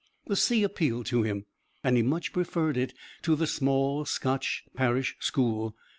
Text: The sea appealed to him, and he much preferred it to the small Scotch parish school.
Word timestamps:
The 0.25 0.35
sea 0.35 0.63
appealed 0.63 1.05
to 1.11 1.21
him, 1.21 1.45
and 1.83 1.95
he 1.95 2.01
much 2.01 2.33
preferred 2.33 2.75
it 2.75 2.95
to 3.21 3.35
the 3.35 3.45
small 3.45 4.03
Scotch 4.03 4.63
parish 4.73 5.15
school. 5.19 5.75